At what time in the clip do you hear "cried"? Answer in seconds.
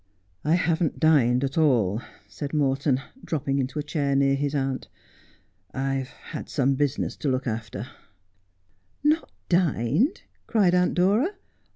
10.47-10.73